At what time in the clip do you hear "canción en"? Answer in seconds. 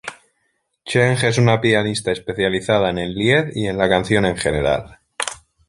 3.87-4.35